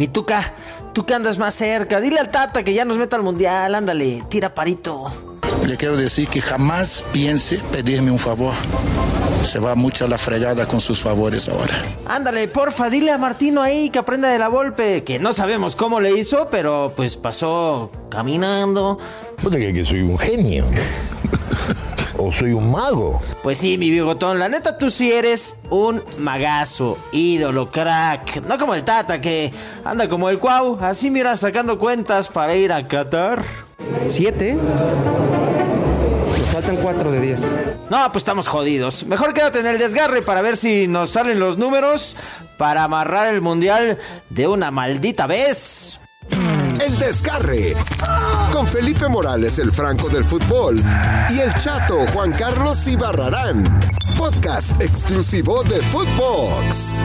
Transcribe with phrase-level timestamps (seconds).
[0.00, 0.54] Mi Tuca,
[0.94, 4.24] tú que andas más cerca, dile al Tata que ya nos meta al mundial, ándale,
[4.30, 5.12] tira parito.
[5.66, 8.54] Le quiero decir que jamás piense pedirme un favor.
[9.44, 11.74] Se va mucho a la fregada con sus favores ahora.
[12.06, 16.00] Ándale, porfa, dile a Martino ahí que aprenda de la golpe, que no sabemos cómo
[16.00, 18.98] le hizo, pero pues pasó caminando.
[19.42, 20.64] Puta que, que soy un genio.
[22.20, 23.20] O soy un mago.
[23.42, 28.42] Pues sí, mi bigotón, la neta tú sí eres un magazo, ídolo, crack.
[28.42, 29.52] No como el Tata que
[29.84, 33.42] anda como el Cuau, así mira sacando cuentas para ir a Qatar.
[34.06, 34.56] ¿Siete?
[36.38, 37.50] Nos faltan cuatro de diez.
[37.88, 39.04] No, pues estamos jodidos.
[39.04, 42.16] Mejor quédate en el desgarre para ver si nos salen los números
[42.58, 45.98] para amarrar el mundial de una maldita vez.
[46.30, 47.74] El desgarre.
[48.52, 50.82] Con Felipe Morales, el Franco del fútbol.
[51.30, 53.64] Y el chato Juan Carlos Ibarrarán.
[54.16, 57.00] Podcast exclusivo de Footbox.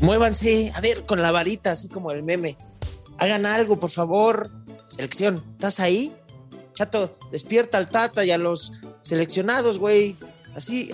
[0.00, 2.56] Muévanse, a ver, con la varita, así como el meme.
[3.18, 4.50] Hagan algo, por favor.
[4.88, 6.14] Selección, ¿estás ahí?
[6.74, 10.16] Chato, despierta al Tata y a los seleccionados, güey.
[10.56, 10.92] Así.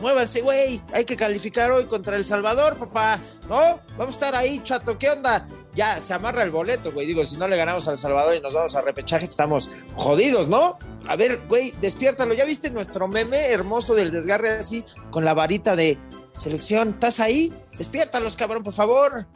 [0.00, 0.80] Muévanse, güey.
[0.94, 3.20] Hay que calificar hoy contra El Salvador, papá.
[3.48, 3.80] ¿No?
[3.98, 4.98] Vamos a estar ahí, chato.
[4.98, 5.46] ¿Qué onda?
[5.74, 7.06] Ya se amarra el boleto, güey.
[7.06, 10.78] Digo, si no le ganamos al Salvador y nos vamos a repechaje, estamos jodidos, ¿no?
[11.08, 12.34] A ver, güey, despiértalo.
[12.34, 15.98] ¿Ya viste nuestro meme hermoso del desgarre así con la varita de
[16.36, 16.90] selección?
[16.90, 17.54] ¿Estás ahí?
[17.78, 19.26] Despiértalos, cabrón, por favor.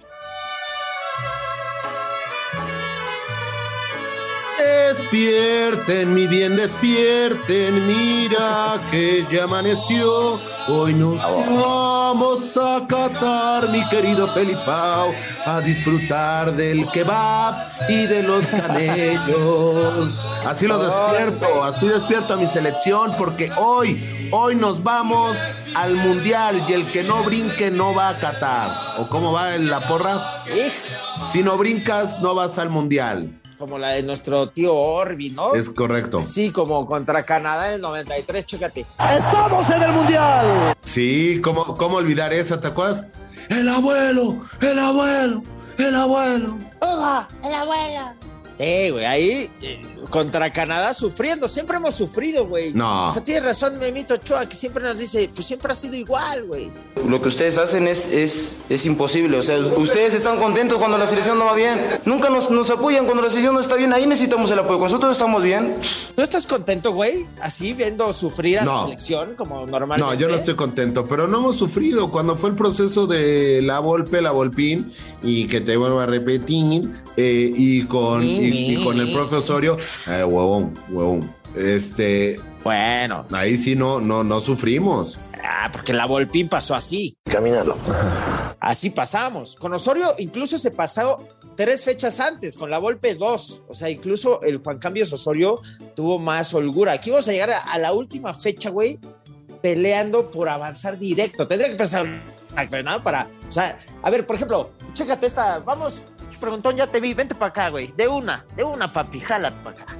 [4.59, 10.39] Despierten, mi bien, despierten, mira que ya amaneció.
[10.69, 15.12] Hoy nos vamos a catar, mi querido Felipao,
[15.45, 17.55] a disfrutar del kebab
[17.89, 20.28] y de los camellos.
[20.44, 25.37] Así los despierto, así despierto a mi selección, porque hoy, hoy nos vamos
[25.77, 28.70] al mundial y el que no brinque no va a catar.
[28.98, 30.20] ¿O cómo va en la porra?
[31.25, 33.31] Si no brincas, no vas al mundial.
[33.59, 35.55] Como la de nuestro tío Orbi, ¿no?
[35.55, 36.22] Es correcto.
[36.25, 38.84] Sí, como contra Canadá en el 93, chécate.
[38.99, 40.77] ¡Estamos en el mundial!
[40.83, 42.61] Sí, ¿cómo, cómo olvidar esa?
[42.61, 43.06] ¿Te acuerdas?
[43.49, 45.43] El abuelo, el abuelo,
[45.78, 46.59] el abuelo.
[46.81, 47.28] ¡Hola!
[47.43, 48.25] ¡El abuelo!
[48.59, 52.72] Sí, güey, ahí eh, contra Canadá sufriendo, siempre hemos sufrido, güey.
[52.72, 53.09] No.
[53.09, 56.44] O sea, tienes razón, Memito Ochoa, que siempre nos dice, pues siempre ha sido igual,
[56.47, 56.71] güey.
[57.06, 59.39] Lo que ustedes hacen es, es, es imposible.
[59.39, 61.78] O sea, ustedes están contentos cuando la selección no va bien.
[62.06, 63.93] Nunca nos, nos apoyan cuando la selección no está bien.
[63.93, 64.78] Ahí necesitamos el apoyo.
[64.78, 65.75] Cuando nosotros estamos bien.
[66.16, 67.27] ¿No estás contento, güey?
[67.41, 68.75] Así viendo sufrir a No.
[68.75, 70.15] la selección como normalmente.
[70.15, 72.11] No, yo no estoy contento, pero no hemos sufrido.
[72.11, 76.89] Cuando fue el proceso de la Volpe, la Volpín, y que te vuelvo a repetir,
[77.16, 79.77] eh, y, con, y, y con el profe Osorio,
[80.07, 81.34] eh, huevón, huevón.
[81.55, 85.19] Este, Bueno, ahí sí no, no, no sufrimos.
[85.43, 87.17] ah, porque la Volpín pasó así.
[87.25, 87.77] Caminando.
[88.61, 89.55] Así pasamos.
[89.57, 91.27] Con Osorio incluso se pasó
[91.57, 93.62] tres fechas antes, con la Volpe dos.
[93.69, 95.61] O sea, incluso el Juan Cambios Osorio
[95.95, 96.93] tuvo más holgura.
[96.93, 98.99] Aquí vamos a llegar a, a la última fecha, güey,
[99.63, 101.47] peleando por avanzar directo.
[101.47, 102.07] Tendría que pensar
[102.69, 103.28] frenada para.
[103.49, 105.59] O sea, a ver, por ejemplo, chécate esta.
[105.61, 106.03] Vamos,
[106.38, 107.14] preguntón, ya te vi.
[107.14, 107.88] Vente para acá, güey.
[107.92, 109.20] De una, de una, papi.
[109.20, 109.94] Jálate para acá.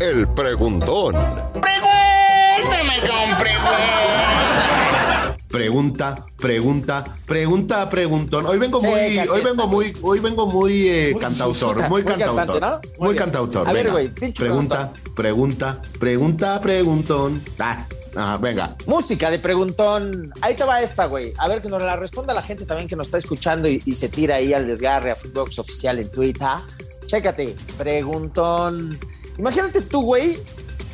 [0.00, 1.14] El preguntón.
[5.54, 8.44] Pregunta, pregunta, pregunta, preguntón.
[8.44, 12.60] Hoy vengo muy, hoy vengo muy, hoy vengo muy eh, Muy cantautor, muy muy cantautor,
[12.60, 13.04] cantante, ¿no?
[13.04, 13.68] Muy cantautor.
[13.68, 17.40] A ver, güey, pregunta, pregunta, pregunta, preguntón.
[17.60, 18.76] Ah, ah, venga.
[18.86, 20.32] Música de preguntón.
[20.40, 21.32] Ahí te va esta, güey.
[21.38, 23.94] A ver que nos la responda la gente también que nos está escuchando y, y
[23.94, 26.48] se tira ahí al desgarre a Footbox Oficial en Twitter.
[27.06, 28.98] Chécate, preguntón.
[29.38, 30.36] Imagínate tú, güey,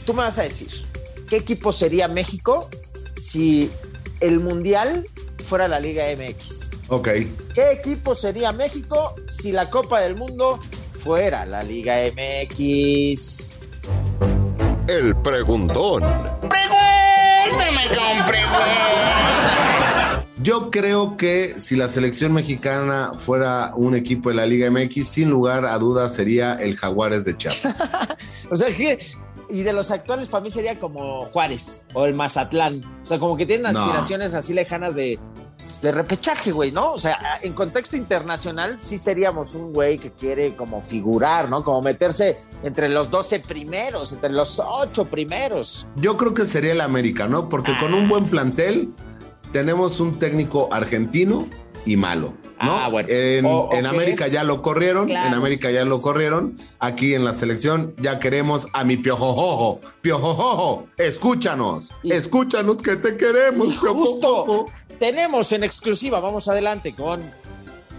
[0.04, 0.68] tú me vas a decir,
[1.30, 2.68] ¿qué equipo sería México
[3.16, 3.70] si
[4.20, 5.06] el Mundial
[5.48, 6.70] fuera la Liga MX?
[6.88, 7.08] Ok.
[7.54, 10.60] ¿Qué equipo sería México si la Copa del Mundo
[10.90, 13.54] fuera la Liga MX?
[14.88, 16.02] El preguntón.
[20.42, 25.28] Yo creo que si la selección mexicana fuera un equipo de la Liga MX, sin
[25.28, 27.82] lugar a dudas sería el Jaguares de Chiapas.
[28.50, 28.98] O sea, que.
[29.52, 32.82] Y de los actuales, para mí sería como Juárez o el Mazatlán.
[33.02, 33.78] O sea, como que tienen No.
[33.80, 35.18] aspiraciones así lejanas de,
[35.82, 36.90] de repechaje, güey, ¿no?
[36.92, 41.64] O sea, en contexto internacional, sí seríamos un güey que quiere como figurar, ¿no?
[41.64, 45.86] Como meterse entre los 12 primeros, entre los 8 primeros.
[45.96, 47.48] Yo creo que sería el América, ¿no?
[47.48, 48.92] Porque con un buen plantel
[49.52, 51.46] tenemos un técnico argentino
[51.86, 52.34] y malo.
[52.60, 52.72] ¿No?
[52.78, 53.08] Ah, bueno.
[53.10, 55.28] En, O- en América es- ya lo corrieron, Claro.
[55.28, 56.58] en América ya lo corrieron.
[56.78, 59.80] Aquí en la selección ya queremos a mi piojojojo.
[60.02, 64.66] Piojojojo, escúchanos, Y- escúchanos que te queremos, justo piojojojo.
[64.98, 67.22] tenemos en exclusiva, vamos adelante con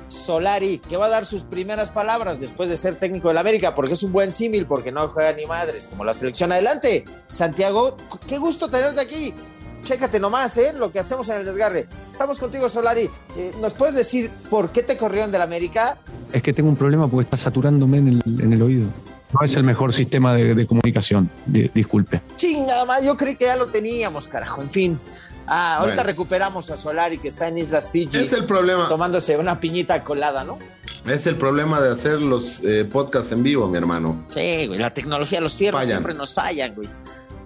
[0.07, 3.93] Solari, que va a dar sus primeras palabras después de ser técnico del América, porque
[3.93, 6.51] es un buen símil, porque no juega ni madres, como la selección.
[6.51, 7.95] Adelante, Santiago,
[8.27, 9.33] qué gusto tenerte aquí.
[9.83, 10.73] Chécate nomás, ¿eh?
[10.77, 11.87] Lo que hacemos en el desgarre.
[12.09, 13.09] Estamos contigo, Solari.
[13.37, 15.97] Eh, ¿Nos puedes decir por qué te corrieron del América?
[16.31, 18.85] Es que tengo un problema porque está saturándome en el, en el oído.
[19.33, 22.21] No es el mejor sistema de, de comunicación, di- disculpe.
[22.35, 24.61] Chingada más, yo creí que ya lo teníamos, carajo.
[24.61, 24.99] En fin.
[25.47, 26.03] Ah, ahorita Bueno.
[26.07, 28.17] recuperamos a Solari, que está en Islas Fiji.
[28.17, 30.59] Es el problema, tomándose una piñita colada, ¿no?
[31.07, 34.23] es el problema de hacer los eh, podcasts en vivo, mi hermano.
[34.29, 35.97] Sí, güey, la tecnología, los fierros Fallan.
[35.97, 36.87] siempre nos fallan, güey.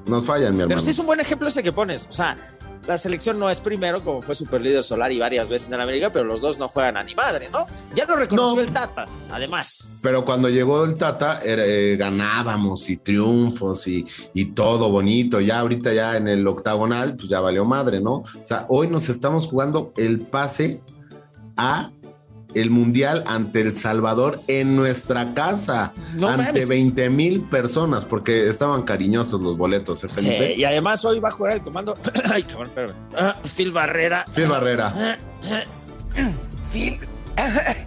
[0.08, 0.68] Nos fallan, mi hermano.
[0.70, 2.08] Pero sí es un buen ejemplo ese que pones.
[2.10, 2.38] O sea,
[2.88, 6.24] la selección no es primero, como fue superlíder solar y varias veces en América, pero
[6.26, 7.66] los dos no juegan a ni madre, ¿no?
[7.96, 8.62] Ya lo reconoció No.
[8.62, 9.90] el Tata, además.
[10.02, 14.06] Pero cuando llegó el Tata, eh, ganábamos y triunfos y,
[14.36, 15.42] y todo bonito.
[15.42, 18.18] Ya ahorita ya en el octagonal, pues ya valió madre, ¿no?
[18.18, 20.80] O sea, hoy nos estamos jugando el pase
[21.58, 21.90] a
[22.56, 26.68] el Mundial ante El Salvador en nuestra casa, No ante mames.
[26.70, 30.56] 20 mil personas, porque estaban cariñosos los boletos, ¿eh, Sí, Felipe?
[30.58, 31.98] y además hoy va a jugar el comando.
[32.34, 32.96] Ay, cabrón, espérame.
[33.18, 34.26] Ah, Phil Barrera.
[34.34, 34.94] Phil Barrera.
[36.72, 36.98] Phil.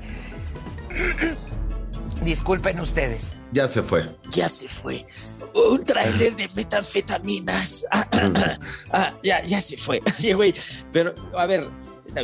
[2.25, 3.37] Disculpen ustedes.
[3.53, 4.17] Ya se fue.
[4.31, 5.07] Ya se fue.
[5.55, 7.87] Un tráiler de metanfetaminas.
[7.91, 8.59] Ah, ah, ah,
[8.93, 10.01] ah, ya, ya se fue.
[10.19, 10.55] Oye, güey,
[10.93, 11.69] pero a ver,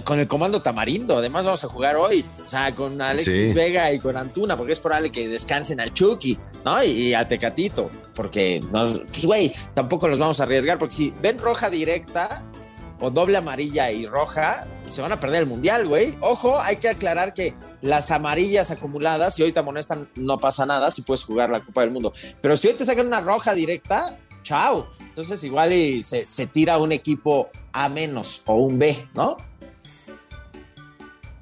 [0.05, 2.25] con el comando Tamarindo, además vamos a jugar hoy.
[2.45, 3.55] O sea, con Alexis Sí.
[3.55, 6.83] Vega y con Antuna, porque es probable que descansen al Chucky, ¿no?
[6.83, 11.15] Y, y a Tecatito, porque, nos, pues, güey, tampoco los vamos a arriesgar, porque si
[11.23, 12.43] ven roja directa
[13.01, 16.17] o doble amarilla y roja, se van a perder el mundial, güey.
[16.21, 17.53] Ojo, hay que aclarar que
[17.83, 21.83] las amarillas acumuladas, si hoy te amonestan, no pasa nada, si puedes jugar la Copa
[21.83, 22.13] del Mundo.
[22.41, 24.89] Pero si hoy te sacan una roja directa, chao.
[25.01, 29.37] Entonces, igual y se, se tira un equipo A menos o un B, ¿no?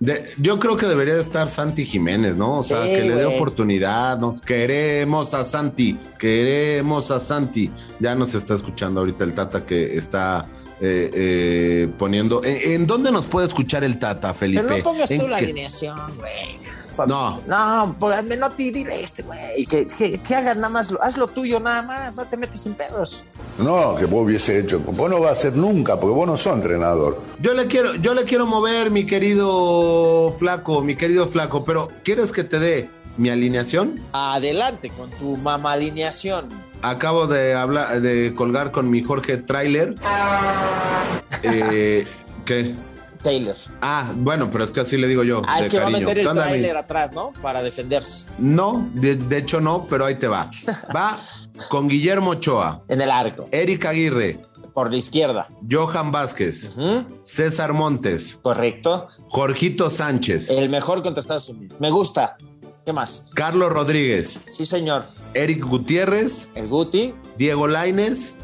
[0.04, 2.58] De- yo creo que debería de estar Santi Jiménez, ¿no?
[2.58, 4.40] O sea, Sí, que le dé oportunidad, ¿no?
[4.40, 7.70] Queremos a Santi, queremos a Santi.
[8.00, 10.44] Ya nos está escuchando ahorita el Tata que está
[10.80, 12.42] eh, eh, poniendo.
[12.42, 14.62] ¿En, en dónde nos puede escuchar el Tata, Felipe?
[14.64, 16.56] Pero no pongas ¿En tú la alineación, güey.
[16.96, 17.40] Pues, No.
[17.46, 19.64] No, por Menotti, dile este, güey.
[19.66, 22.66] Que, que, que hagas nada más, lo- haz lo tuyo nada más, no te metes
[22.66, 23.22] en pedos.
[23.58, 24.80] No, que vos hubiese hecho.
[24.80, 27.20] Vos no vas a hacer nunca, porque vos no sos entrenador.
[27.40, 32.32] Yo le quiero, yo le quiero mover, mi querido flaco, mi querido flaco, pero ¿quieres
[32.32, 34.00] que te dé mi alineación?
[34.12, 36.48] Adelante con tu mamá alineación.
[36.82, 39.94] Acabo de hablar, de colgar con mi Jorge Trailer.
[41.44, 42.06] Eh,
[42.44, 42.72] ¿Qué?
[43.22, 43.56] Taylor.
[43.80, 45.42] Ah, bueno, pero es que así le digo yo.
[45.48, 47.32] Ah, de es que va a meter ¿Qué el trailer atrás, ¿no?
[47.40, 48.26] Para defenderse.
[48.38, 50.48] No, de, de hecho no, pero ahí te va.
[50.94, 51.18] Va
[51.68, 53.48] con Guillermo Ochoa, En el arco.
[53.50, 54.38] Eric Aguirre,
[54.74, 55.48] Por la izquierda.
[55.70, 56.70] Johan Vázquez,
[57.24, 59.08] César Montes, Correcto.
[59.28, 61.78] Jorgito Sánchez, El mejor contra Estados Unidos.
[61.80, 62.36] Me gusta.
[62.84, 63.28] ¿Qué más?
[63.34, 65.04] Carlos Rodríguez, Sí, señor.
[65.34, 67.14] Eric Gutiérrez, El Guti.
[67.38, 68.34] Diego Laines,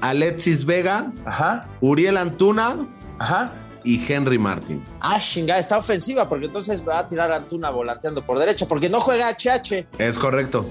[0.00, 1.68] Alexis Vega, Ajá.
[1.80, 2.76] Uriel Antuna
[3.18, 3.52] Ajá.
[3.84, 4.82] y Henry Martin.
[5.00, 8.88] Ah, chingada, está ofensiva porque entonces va a tirar a Antuna volanteando por derecha porque
[8.88, 9.86] no juega HH.
[9.98, 10.66] Es correcto.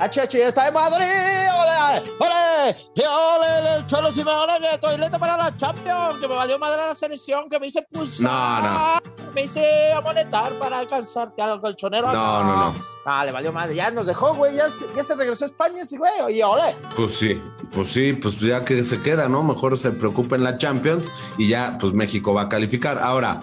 [0.00, 1.04] HH ya está de Madrid.
[1.04, 2.10] ¡Ole!
[2.20, 2.76] ¡Ole!
[2.94, 3.76] ¡Y ole!
[3.76, 6.18] El Cholo Simeone que estoy listo para la Champions.
[6.20, 7.48] Que me valió madre la selección.
[7.48, 9.02] Que me hice pulsar.
[9.34, 12.12] Me hice amonetar para alcanzarte al colchonero.
[12.12, 12.74] No, no, no.
[13.06, 13.74] Ah, le valió madre.
[13.74, 14.56] Ya nos dejó, güey.
[14.56, 16.12] Ya, se- ya se regresó a España ese güey.
[16.24, 16.62] Oye, ole.
[16.96, 17.40] Pues sí,
[17.72, 19.42] pues sí, pues ya que se queda, ¿no?
[19.42, 22.98] Mejor se preocupa en la Champions y ya, pues México va a calificar.
[22.98, 23.40] Ahora.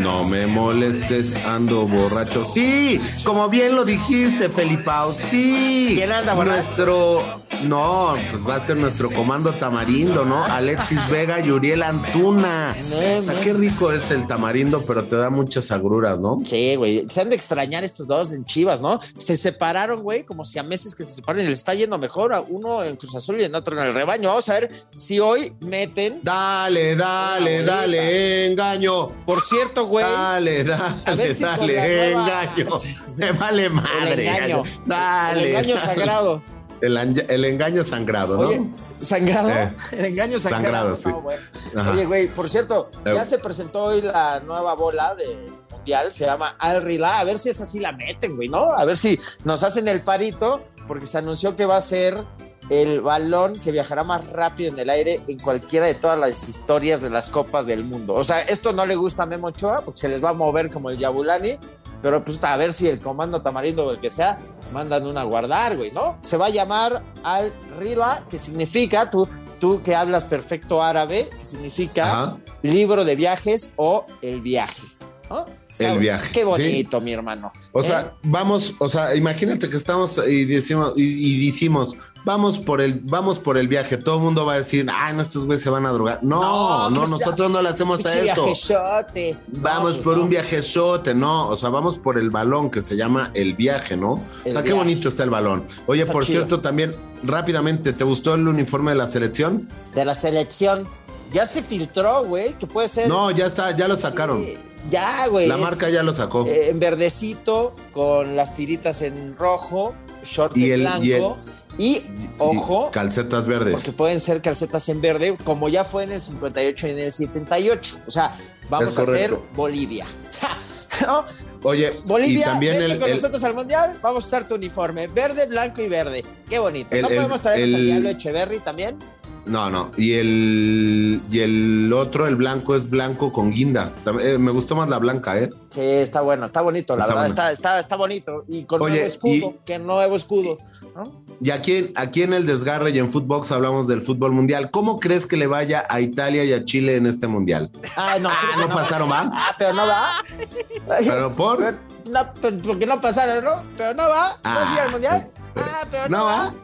[0.00, 2.46] No me molestes, ando borracho.
[2.46, 5.12] Sí, como bien lo dijiste, Felipao.
[5.12, 5.92] Sí.
[5.94, 6.62] ¿Quién anda borracho?
[6.64, 7.49] Nuestro.
[7.62, 10.44] No, pues va a ser nuestro comando tamarindo, ¿no?
[10.44, 12.74] Alexis Vega y Uriel Antuna.
[13.18, 16.40] O sea, qué rico es el tamarindo, pero te da muchas agruras, ¿no?
[16.44, 17.06] Sí, güey.
[17.10, 18.98] Se han de extrañar estos dos en Chivas, ¿no?
[19.18, 22.32] Se separaron, güey, como si a meses que se separan y le está yendo mejor
[22.32, 24.28] a uno en Cruz Azul y en otro en el rebaño.
[24.30, 26.20] Vamos a ver si hoy meten.
[26.22, 29.08] Dale, dale, dale, engaño.
[29.26, 30.04] Por cierto, güey.
[30.04, 30.64] Dale, A
[31.04, 31.82] dale, ver si con dale, la
[32.14, 32.66] nueva- engaño.
[33.18, 34.12] Me vale madre.
[34.12, 34.62] El engaño.
[34.86, 35.42] Dale.
[35.42, 36.42] El engaño sagrado.
[36.80, 38.48] El, el engaño sangrado, ¿no?
[38.48, 38.62] Oye,
[39.00, 39.50] ¿sangrado?
[39.50, 39.72] Eh.
[39.92, 40.94] El engaño sangrado.
[40.94, 41.08] Sangrado, sí.
[41.08, 41.36] No, güey.
[41.76, 41.90] Ajá.
[41.92, 43.12] Oye, güey, por cierto, Eh.
[43.14, 47.38] ya se presentó hoy la nueva bola de mundial, se llama Al Rila, a ver
[47.38, 48.70] si es así la meten, güey, ¿no?
[48.72, 52.24] A ver si nos hacen el parito, porque se anunció que va a ser
[52.68, 57.00] el balón que viajará más rápido en el aire en cualquiera de todas las historias
[57.00, 58.14] de las copas del mundo.
[58.14, 60.70] O sea, esto no le gusta a Memo Ochoa porque se les va a mover
[60.70, 61.58] como el Yabulani,
[62.02, 64.38] pero pues a ver si el comando tamarindo o el que sea
[64.72, 66.16] mandan una a guardar, güey, ¿no?
[66.20, 69.28] Se va a llamar Al Rila, que significa, tú,
[69.58, 72.36] tú que hablas perfecto árabe, que significa Ajá.
[72.62, 74.86] libro de viajes o el viaje,
[75.28, 75.44] ¿no?
[75.86, 76.44] El viaje, Qué sí.
[76.44, 77.52] bonito, mi hermano.
[77.72, 77.84] O ¿eh?
[77.84, 81.02] sea, vamos, o sea, imagínate que estamos y decimos, y,
[81.42, 83.96] y decimos, vamos por el, vamos por el viaje.
[83.96, 86.20] Todo el mundo va a decir, ay, no, estos güeyes se van a drogar.
[86.22, 88.44] No, no, nosotros no le hacemos a eso.
[88.44, 89.36] viajezote.
[89.48, 92.96] Vamos No, por pues, un viajezote, no, o sea, vamos por el balón que se
[92.96, 94.22] llama el viaje, ¿no?
[94.44, 95.64] El o sea, qué bonito está el balón.
[95.86, 96.40] Oye, Está por chido.
[96.40, 99.68] cierto, también rápidamente, ¿te gustó el uniforme de la selección?
[99.94, 100.86] De la selección.
[101.32, 103.08] Ya se filtró, güey, que puede ser.
[103.08, 104.42] No, ya está, ya lo sacaron.
[104.42, 104.58] Sí,
[104.90, 105.46] ya, güey.
[105.48, 106.46] La es, marca ya lo sacó.
[106.46, 109.94] eh, en verdecito, con las tiritas en rojo,
[110.24, 110.82] short Y en el- y
[111.12, 111.38] blanco.
[111.78, 112.02] Y,
[112.38, 113.72] ojo, Y calcetas verdes.
[113.72, 117.12] porque pueden ser calcetas en verde, como ya fue en el 58 y en el
[117.12, 117.98] 78.
[118.06, 118.34] O sea,
[118.68, 119.34] vamos a hacer.
[119.54, 120.04] Bolivia.
[121.06, 121.24] ¿No?
[121.62, 124.54] Oye, Bolivia, y también vente el, con el- nosotros al mundial, vamos a usar tu
[124.56, 126.24] uniforme, verde, blanco y verde.
[126.48, 126.94] Qué bonito.
[126.94, 128.98] El- ¿No el- podemos traernos al el- Diablo Echeverry también?
[129.46, 129.90] No, no.
[129.96, 133.92] Y el, y el otro, el blanco, es blanco con guinda.
[134.22, 135.50] Eh, me gustó más la blanca, ¿eh?
[135.70, 137.28] Sí, está bueno, está bonito, la Está verdad, bueno.
[137.28, 138.44] está, está, está bonito.
[138.48, 140.58] Y con Oye, nuevo escudo, y- que nuevo escudo.
[140.94, 141.24] ¿no?
[141.40, 144.70] Y aquí, aquí en el desgarre y en Footbox hablamos del fútbol mundial.
[144.70, 147.70] ¿Cómo crees que le vaya a Italia y a Chile en este mundial?
[147.96, 149.30] Ah, no, ¿no pasaron, va?
[149.32, 150.10] Ah, pero no va.
[151.04, 151.58] Pero por.
[151.58, 151.78] Pero
[152.10, 153.62] no, pero porque no pasaron, ¿no?
[153.76, 154.28] Pero no va.
[154.28, 155.26] ¿No Ah, sigue al mundial?
[155.56, 156.36] Ah, pero no, no va.
[156.36, 156.54] va.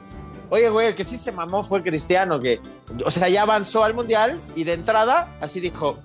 [0.51, 2.61] Oye, güey, el que sí se mamó fue Cristiano, que,
[3.05, 5.99] o sea, ya avanzó al mundial y de entrada, así dijo: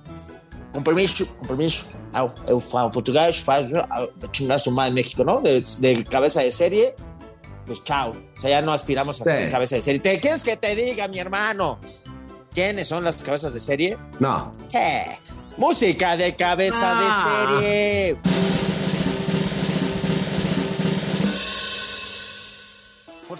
[0.73, 1.87] con permiso, con permiso.
[2.13, 2.91] Au, a
[4.31, 5.39] chingar su madre en México, ¿no?
[5.41, 6.95] De, de cabeza de serie,
[7.65, 8.11] pues chao.
[8.37, 9.29] O sea, ya no aspiramos a Sí.
[9.29, 9.99] ser cabeza de serie.
[10.01, 11.79] ¿Te quieres que te diga, mi hermano?
[12.53, 13.97] ¿Quiénes son las cabezas de serie?
[14.19, 14.53] No.
[14.67, 14.77] Sí.
[15.57, 17.59] Música de cabeza Ah.
[17.59, 18.17] de serie.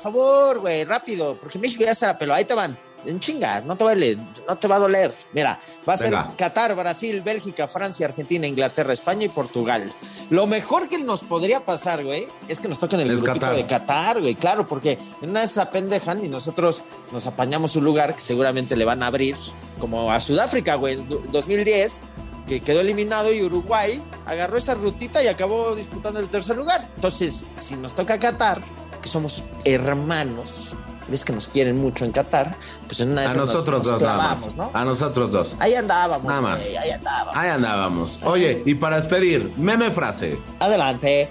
[0.01, 2.33] Favor, güey, rápido, porque México ya se la peló.
[2.33, 2.77] Ahí te van.
[3.03, 4.15] En chinga, no te duele,
[4.47, 5.11] no te va a doler.
[5.33, 6.13] Mira, va a ser.
[6.37, 9.91] Qatar, Brasil, Bélgica, Francia, Argentina, Inglaterra, España y Portugal.
[10.29, 13.55] Lo mejor que nos podría pasar, güey, es que nos toquen el Es grupito Qatar.
[13.55, 17.85] de Qatar, güey, claro, porque en una de esas apendejan y nosotros nos apañamos un
[17.85, 19.35] lugar que seguramente le van a abrir,
[19.79, 22.03] como a Sudáfrica, güey, en du- 2010,
[22.47, 26.87] que quedó eliminado y Uruguay agarró esa rutita y acabó disputando el tercer lugar.
[26.97, 28.61] Entonces, si nos toca Qatar,
[29.01, 30.75] que somos hermanos,
[31.07, 32.55] ves que nos quieren mucho en Qatar,
[32.87, 34.55] pues en una de A nos- nosotros nos dos, nada clavamos, más.
[34.55, 34.71] ¿no?
[34.73, 35.57] A nosotros dos.
[35.59, 36.63] Ahí andábamos, Nada más.
[36.63, 37.35] güey, ahí andábamos.
[37.35, 38.19] Ahí andábamos.
[38.23, 40.37] Oye, y para despedir, meme frase.
[40.59, 41.29] Adelante.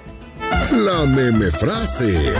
[0.72, 2.34] La meme frase.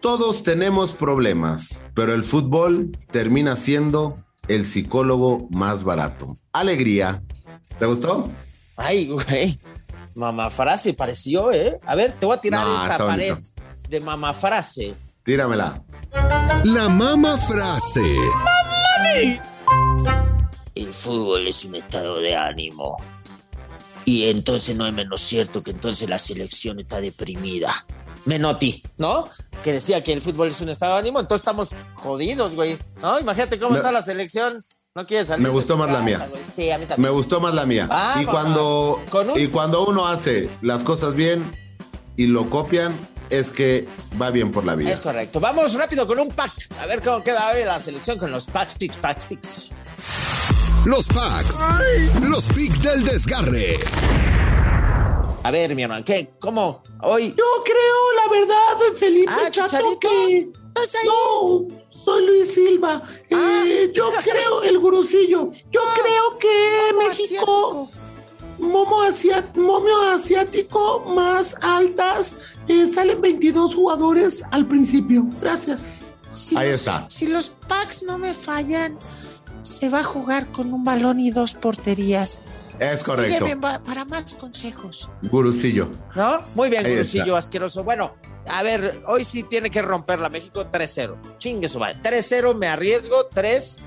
[0.00, 6.38] Todos tenemos problemas, pero el fútbol termina siendo el psicólogo más barato.
[6.52, 7.22] Alegría.
[7.78, 8.30] ¿Te gustó?
[8.76, 9.58] Ay, güey.
[10.18, 11.78] Mamá frase pareció, ¿eh?
[11.86, 13.50] A ver, te voy a tirar No, esta pared bonito.
[13.88, 14.96] de mamá frase.
[15.22, 15.80] Tíramela.
[16.64, 18.16] La mama frase.
[20.74, 22.96] El fútbol es un estado de ánimo.
[24.04, 27.86] Y entonces no es menos cierto que entonces la selección está deprimida.
[28.24, 29.28] Menotti, ¿no?
[29.62, 32.76] Que decía que el fútbol es un estado de ánimo, entonces estamos jodidos, güey.
[33.00, 33.20] ¿No?
[33.20, 34.64] Imagínate cómo está la selección.
[34.98, 35.42] No quiere salir.
[35.44, 36.26] Me de gustó su más la mía.
[36.52, 37.02] Sí, a mí también.
[37.08, 37.86] Me gustó más la mía.
[37.86, 38.20] Vámonos.
[38.20, 41.44] Y cuando, un- y cuando uno hace las cosas bien
[42.16, 42.92] y lo copian,
[43.30, 43.86] es que
[44.20, 44.90] va bien por la vida.
[44.90, 45.38] Es correcto.
[45.38, 46.52] Vamos rápido con un pack.
[46.80, 49.70] A ver cómo queda hoy la selección con los packs, picks, packs, picks.
[50.84, 51.62] Los packs.
[52.28, 53.78] Los picks del desgarre.
[55.44, 56.32] A ver, mi hermano, ¿qué?
[56.40, 56.82] ¿Cómo?
[57.02, 57.28] Hoy.
[57.38, 60.48] Yo creo, la verdad, Felipe Ah, Chato, que...
[61.04, 63.02] No, soy Luis Silva.
[63.32, 63.64] Ah.
[63.66, 67.90] Eh, yo creo, el gurusillo, yo creo que Momo México...
[68.60, 72.34] Momo, asiat- momio asiático más altas,
[72.66, 75.24] eh, salen 22 jugadores al principio.
[75.40, 76.00] Gracias.
[76.56, 77.06] Ahí está.
[77.08, 78.98] Si los packs no me fallan,
[79.62, 82.42] se va a jugar con un balón y dos porterías.
[82.80, 83.44] Es correcto.
[83.46, 85.08] Sígueme para más consejos.
[85.22, 85.90] Gurusillo.
[86.16, 86.40] ¿No?
[86.56, 87.38] Muy bien, Ahí Gurusillo está.
[87.38, 87.84] asqueroso.
[87.84, 88.14] Bueno,
[88.48, 91.38] a ver, hoy sí tiene que romperla México 3-0.
[91.38, 91.98] Chingue su madre.
[92.02, 93.26] 3-0, me arriesgo.
[93.26, 93.80] 3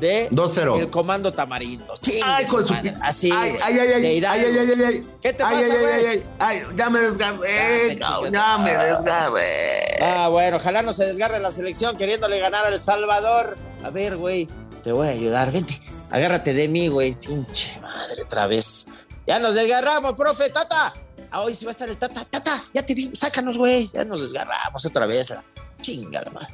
[0.00, 0.80] de 2-0.
[0.80, 1.94] el comando tamarindo.
[2.00, 2.94] Chingue Ay, su con su madre.
[3.00, 3.30] Así.
[3.32, 5.08] Ay, ay, ay, ay, ay, ay, ay, ay, ay.
[5.20, 7.96] ¿Qué te Ay, pasa, ay, ay, ay, ay, ya me desgarré,
[8.32, 9.98] Ya, me desgarré.
[10.02, 13.56] Ah, bueno, ojalá no se desgarre la selección queriéndole ganar a El Salvador.
[13.82, 14.48] A ver, güey,
[14.82, 15.50] te voy a ayudar.
[15.50, 17.14] Vente, agárrate de mí, güey.
[17.14, 18.88] Pinche madre, otra vez.
[19.26, 20.94] Ya nos desgarramos, profe, Tata.
[21.30, 22.24] Ah, hoy sí va a estar el Tata.
[22.24, 23.90] Tata, ya te vi, sácanos, güey.
[23.92, 25.34] Ya nos desgarramos otra vez.
[25.80, 26.48] Chinga la.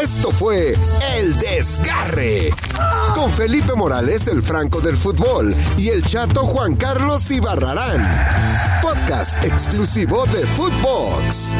[0.00, 0.76] Esto fue
[1.16, 2.50] El Desgarre.
[3.14, 8.82] Con Felipe Morales, el Franco del Fútbol, y el chato Juan Carlos Ibarrarán.
[8.82, 11.54] Podcast exclusivo de Footbox.